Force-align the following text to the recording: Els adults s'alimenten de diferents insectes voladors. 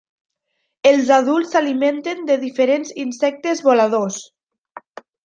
Els 0.91 1.11
adults 1.17 1.51
s'alimenten 1.55 2.23
de 2.29 2.37
diferents 2.45 2.95
insectes 3.07 3.63
voladors. 3.69 4.19